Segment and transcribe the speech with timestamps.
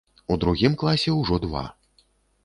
[0.35, 1.61] У другім класе ўжо два.